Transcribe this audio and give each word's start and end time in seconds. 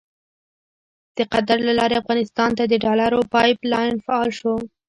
د 1.17 1.17
قطر 1.33 1.57
له 1.67 1.73
لارې 1.79 1.95
افغانستان 2.01 2.49
ته 2.57 2.63
د 2.67 2.73
ډالرو 2.85 3.19
پایپ 3.33 3.59
لاین 3.73 3.95
فعال 4.05 4.29
شو. 4.39 4.53